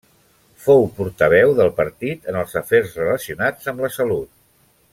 [0.61, 4.33] Fou portaveu del partit en els afers relacionats amb la salut.